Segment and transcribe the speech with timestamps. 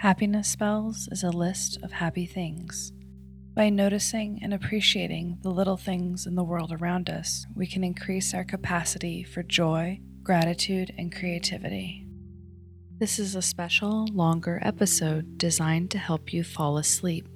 [0.00, 2.90] Happiness Spells is a list of happy things.
[3.54, 8.32] By noticing and appreciating the little things in the world around us, we can increase
[8.32, 12.06] our capacity for joy, gratitude, and creativity.
[12.98, 17.28] This is a special, longer episode designed to help you fall asleep.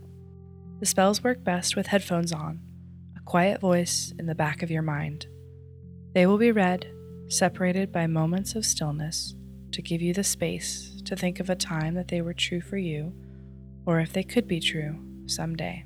[0.80, 2.60] The spells work best with headphones on,
[3.14, 5.26] a quiet voice in the back of your mind.
[6.14, 6.90] They will be read,
[7.28, 9.34] separated by moments of stillness,
[9.72, 12.76] to give you the space to think of a time that they were true for
[12.76, 13.12] you,
[13.86, 15.84] or if they could be true someday.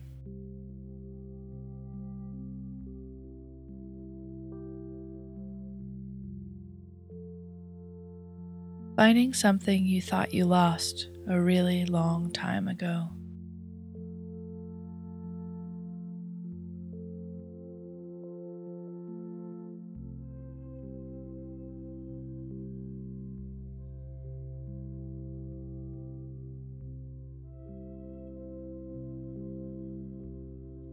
[8.96, 13.10] Finding something you thought you lost a really long time ago.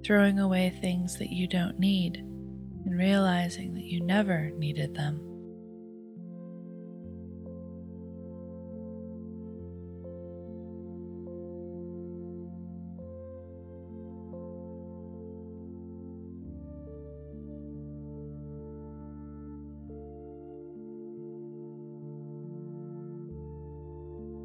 [0.06, 5.20] Throwing away things that you don't need and realizing that you never needed them.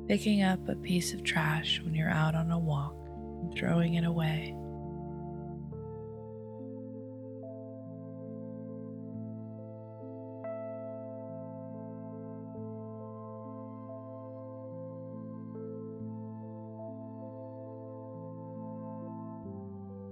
[0.09, 2.97] Picking up a piece of trash when you're out on a walk
[3.43, 4.57] and throwing it away.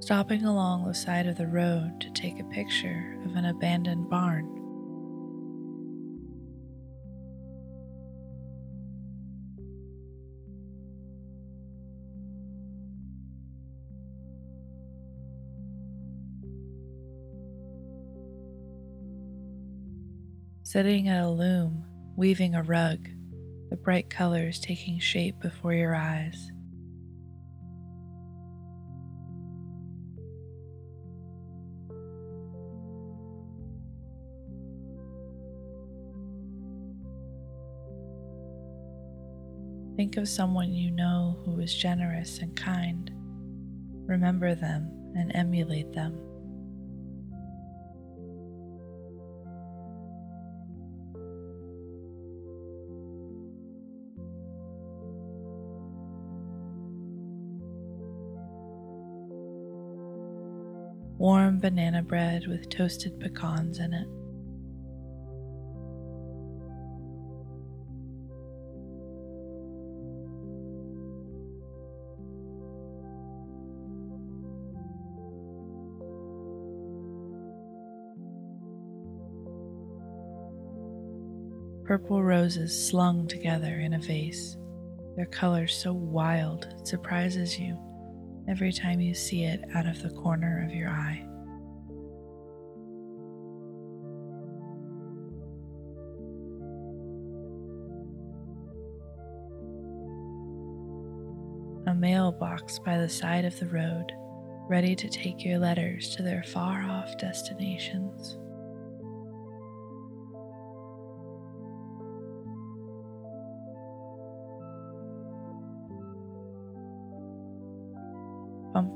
[0.09, 4.47] Stopping along the side of the road to take a picture of an abandoned barn.
[20.63, 21.85] Sitting at a loom,
[22.17, 23.11] weaving a rug,
[23.69, 26.51] the bright colors taking shape before your eyes.
[40.09, 43.11] Think of someone you know who is generous and kind.
[44.07, 46.15] Remember them and emulate them.
[61.19, 64.09] Warm banana bread with toasted pecans in it.
[81.99, 84.57] Purple roses slung together in a vase,
[85.17, 87.77] their color so wild it surprises you
[88.49, 91.25] every time you see it out of the corner of your eye.
[101.89, 104.13] A mailbox by the side of the road,
[104.69, 108.39] ready to take your letters to their far off destinations.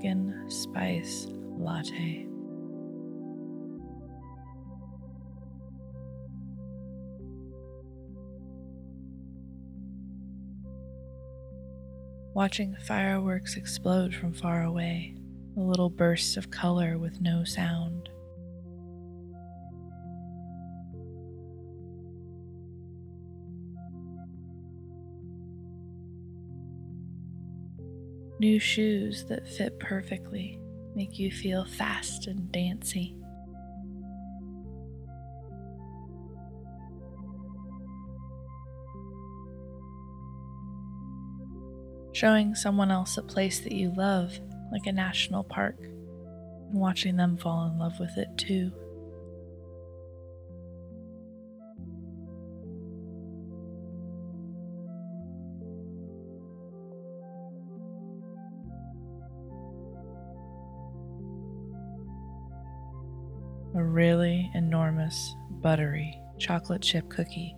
[0.02, 1.26] Pumpkin spice
[1.58, 2.26] latte.
[12.34, 15.14] Watching fireworks explode from far away,
[15.56, 18.08] a little burst of color with no sound.
[28.42, 30.58] New shoes that fit perfectly
[30.96, 33.14] make you feel fast and dancy.
[42.10, 44.40] Showing someone else a place that you love,
[44.72, 48.72] like a national park, and watching them fall in love with it too.
[63.82, 67.52] a really enormous, buttery chocolate chip cookie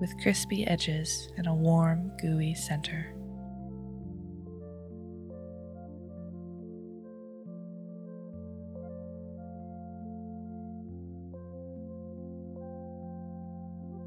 [0.00, 3.12] with crispy edges and a warm, gooey center.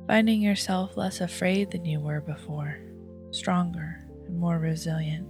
[0.07, 2.77] Finding yourself less afraid than you were before,
[3.31, 5.27] stronger and more resilient.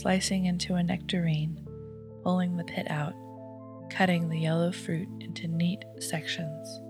[0.00, 1.62] Slicing into a nectarine,
[2.22, 3.12] pulling the pit out,
[3.90, 6.80] cutting the yellow fruit into neat sections.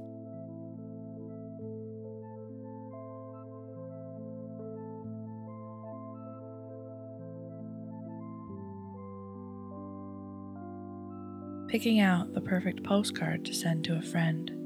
[11.69, 14.60] picking out the perfect postcard to send to a friend.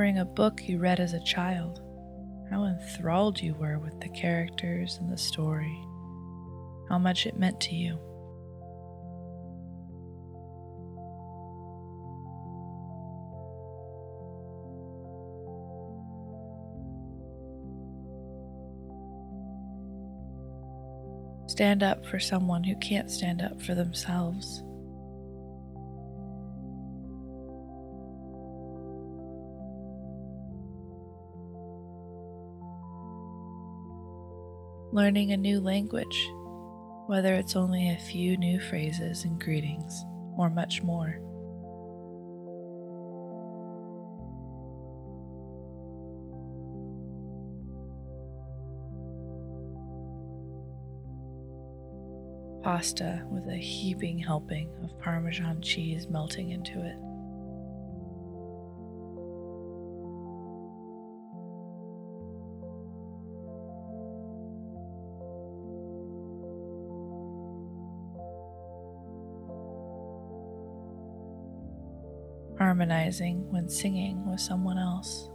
[0.00, 1.82] Remembering a book you read as a child,
[2.48, 5.78] how enthralled you were with the characters and the story,
[6.88, 7.98] how much it meant to you.
[21.46, 24.62] stand up for someone who can't stand up for themselves.
[34.92, 36.30] Learning a new language,
[37.06, 40.04] whether it's only a few new phrases and greetings,
[40.36, 41.20] or much more.
[52.62, 57.09] pasta with a heaping helping of Parmesan cheese melting into it.
[72.80, 75.28] Harmonizing when singing with someone else.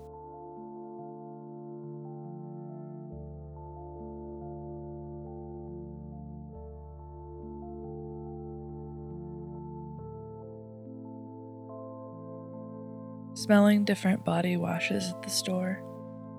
[13.35, 15.83] smelling different body washes at the store,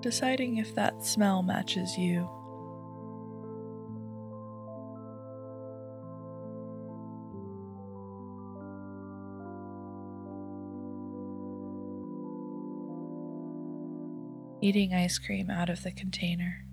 [0.01, 2.29] deciding if that smell matches you.
[14.67, 16.65] Eating ice cream out of the container.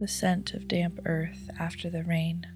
[0.00, 2.46] the scent of damp earth after the rain.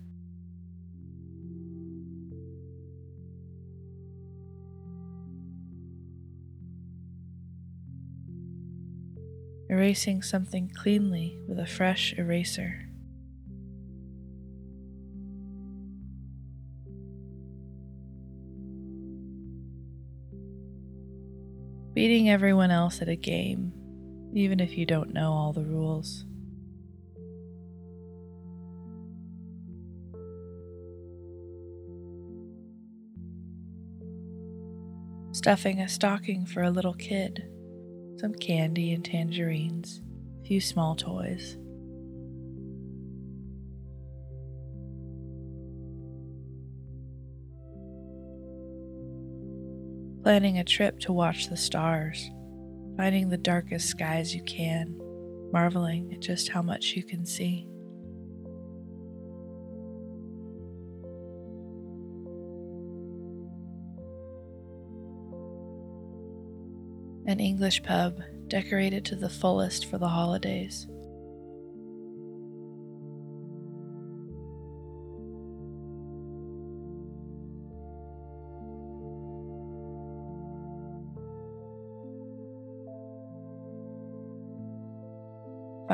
[9.68, 12.88] Erasing something cleanly with a fresh eraser.
[21.94, 23.72] Beating everyone else at a game,
[24.34, 26.26] even if you don't know all the rules.
[35.44, 37.44] stuffing a stocking for a little kid,
[38.18, 40.00] some candy and tangerines,
[40.40, 41.58] a few small toys.
[50.24, 52.30] Planning a trip to watch the stars,
[52.96, 54.98] finding the darkest skies you can,
[55.52, 57.68] marveling at just how much you can see.
[67.26, 70.86] an English pub decorated to the fullest for the holidays.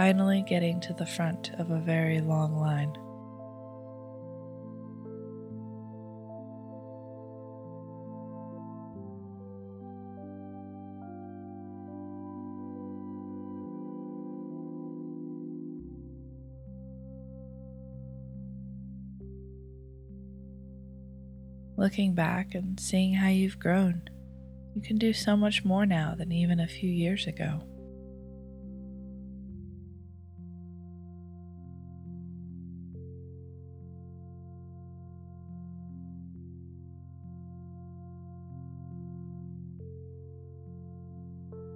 [0.00, 2.90] Finally, getting to the front of a very long line.
[21.76, 24.08] Looking back and seeing how you've grown,
[24.74, 27.60] you can do so much more now than even a few years ago.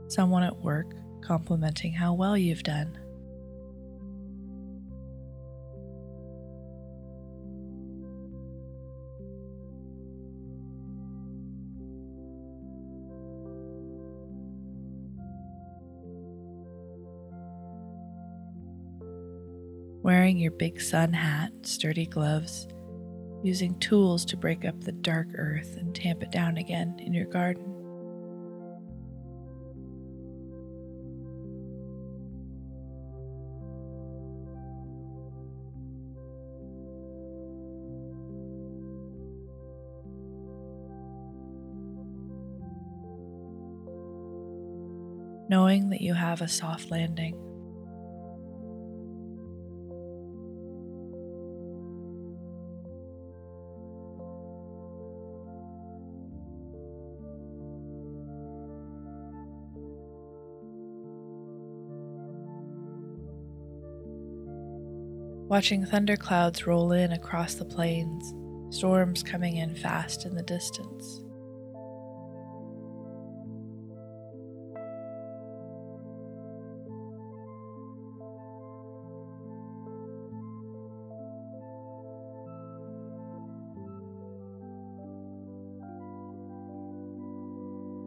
[0.09, 2.99] Someone at work complimenting how well you've done.
[20.03, 22.69] Wearing your big sun hat, sturdy gloves,
[23.43, 27.25] using tools to break up the dark earth and tamp it down again in your
[27.25, 27.74] garden.
[45.49, 47.41] Knowing that you have a soft landing.
[65.47, 68.35] Watching thunderclouds roll in across the plains,
[68.75, 71.24] storms coming in fast in the distance.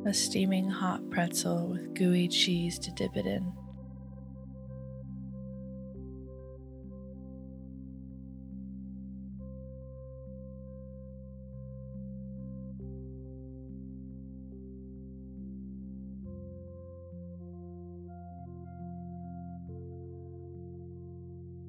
[0.07, 3.51] A steaming hot pretzel with gooey cheese to dip it in.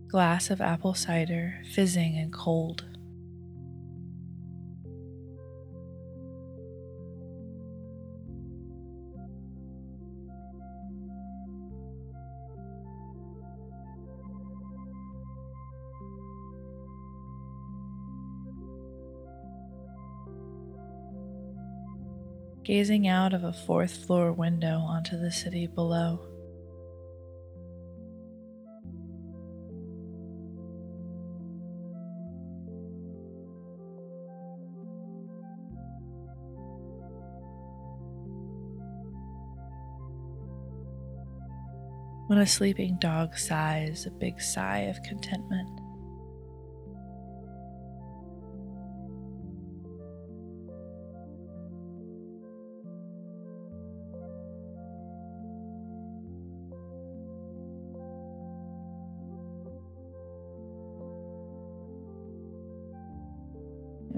[0.07, 2.98] Glass of apple cider, fizzing and cold.
[22.69, 26.21] Gazing out of a fourth floor window onto the city below.
[42.27, 45.88] When a sleeping dog sighs a big sigh of contentment.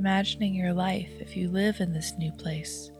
[0.01, 2.91] Imagining your life if you live in this new place,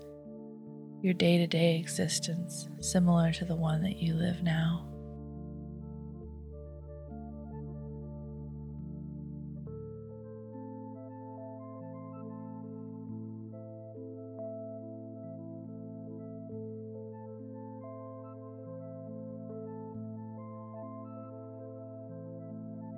[1.01, 4.87] your day to day existence similar to the one that you live now.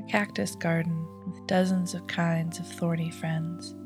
[0.08, 3.76] Cactus garden with dozens of kinds of thorny friends.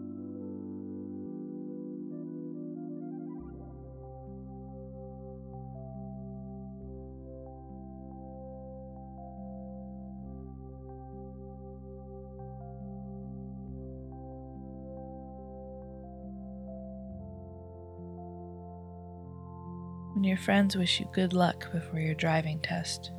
[20.36, 23.10] Your friends wish you good luck before your driving test.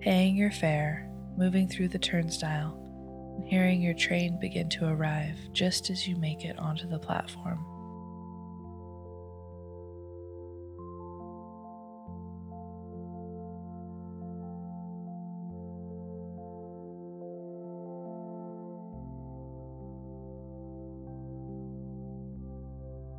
[0.00, 2.80] Paying your fare, moving through the turnstile,
[3.36, 7.73] and hearing your train begin to arrive just as you make it onto the platform.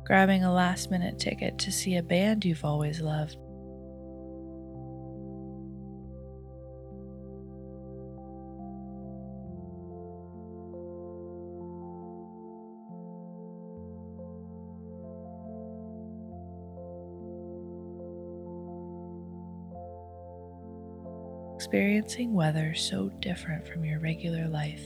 [0.06, 3.36] Grabbing a last minute ticket to see a band you've always loved.
[21.56, 24.84] Experiencing weather so different from your regular life.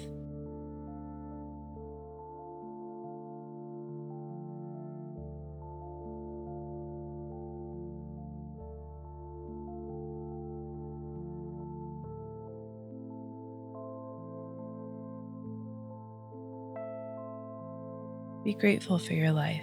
[18.43, 19.63] Be grateful for your life.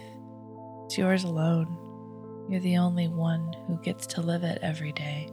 [0.86, 2.46] It's yours alone.
[2.48, 5.28] You're the only one who gets to live it every day,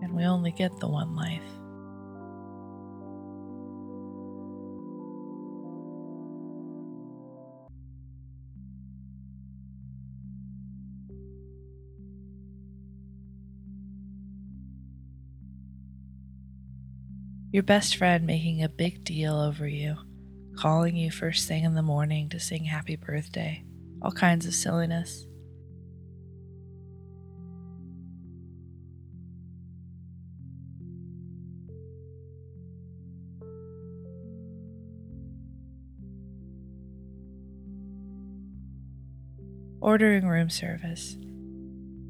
[0.00, 1.42] and we only get the one life.
[17.52, 19.96] Your best friend making a big deal over you,
[20.62, 23.64] calling you first thing in the morning to sing happy birthday,
[24.00, 25.26] all kinds of silliness.
[39.80, 41.16] Ordering room service,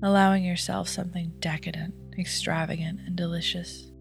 [0.02, 3.91] allowing yourself something decadent, extravagant, and delicious.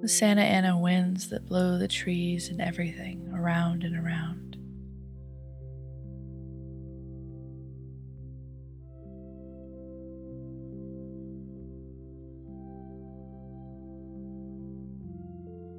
[0.00, 4.56] The Santa Ana winds that blow the trees and everything around and around.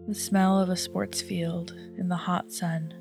[0.08, 2.94] The smell of a sports field in the hot sun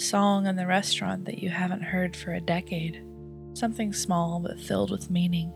[0.00, 3.04] song in the restaurant that you haven't heard for a decade,
[3.54, 5.52] something small but filled with meaning.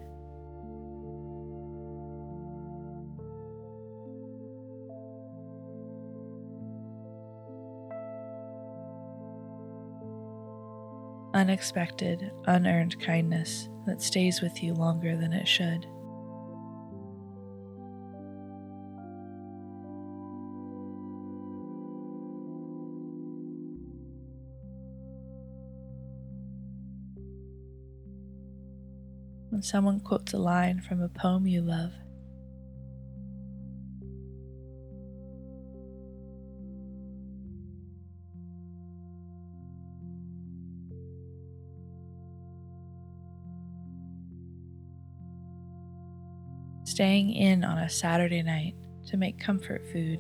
[11.35, 15.87] Unexpected, unearned kindness that stays with you longer than it should.
[29.52, 31.92] When someone quotes a line from a poem you love.
[46.84, 48.74] Staying in on a Saturday night
[49.08, 50.18] to make comfort food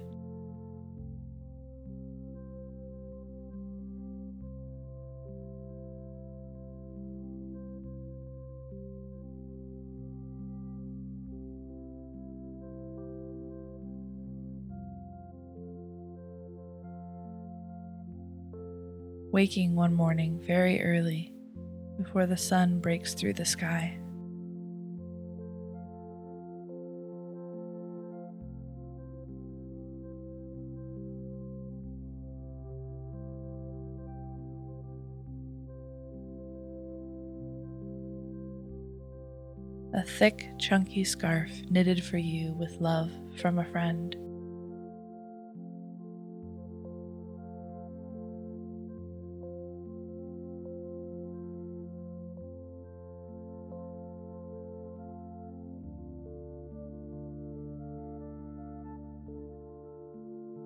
[19.32, 21.32] waking one morning very early
[21.96, 23.98] before the sun breaks through the sky.
[39.94, 44.14] A thick, chunky scarf knitted for you with love from a friend.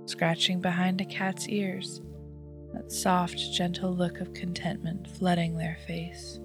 [0.07, 2.01] Scratching behind a cat's ears,
[2.73, 6.39] that soft, gentle look of contentment flooding their face.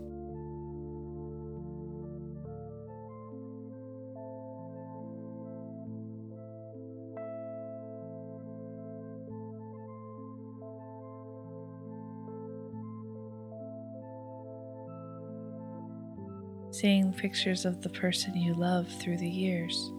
[16.71, 19.91] Seeing pictures of the person you love through the years.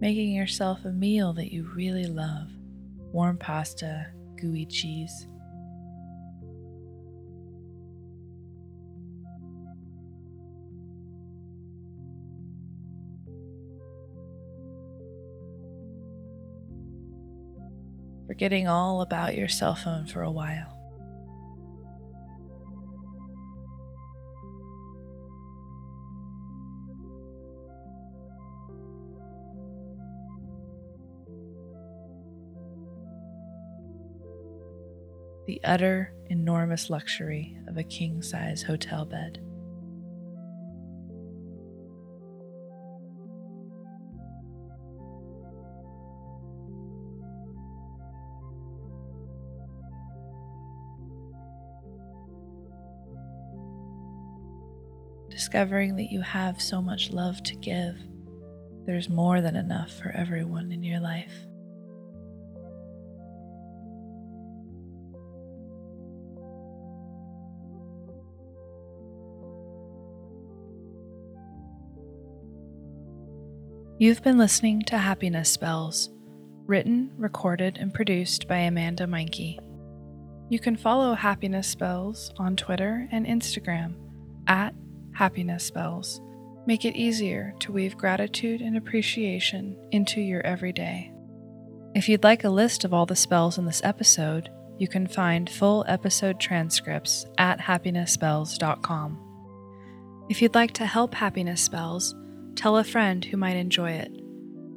[0.00, 2.48] Making yourself a meal that you really love
[3.12, 4.06] warm pasta,
[4.38, 5.26] gooey cheese.
[18.26, 20.75] Forgetting all about your cell phone for a while.
[35.46, 39.40] the utter enormous luxury of a king size hotel bed.
[55.30, 57.96] Discovering that you have so much love to give,
[58.84, 61.46] there's more than enough for everyone in your life.
[73.98, 76.10] You've been listening to Happiness Spells,
[76.66, 79.58] written, recorded, and produced by Amanda Meinke.
[80.50, 83.94] You can follow Happiness Spells on Twitter and Instagram
[84.48, 84.74] at
[85.14, 86.20] Happiness Spells.
[86.66, 91.10] Make it easier to weave gratitude and appreciation into your everyday.
[91.94, 95.48] If you'd like a list of all the spells in this episode, you can find
[95.48, 100.26] full episode transcripts at happinessspells.com.
[100.28, 102.14] If you'd like to help Happiness Spells,
[102.56, 104.10] Tell a friend who might enjoy it.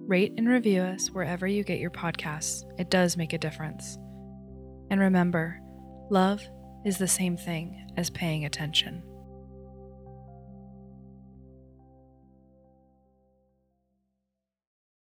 [0.05, 2.63] Rate and review us wherever you get your podcasts.
[2.77, 3.97] It does make a difference.
[4.91, 5.59] And remember,
[6.11, 6.41] love
[6.85, 9.01] is the same thing as paying attention.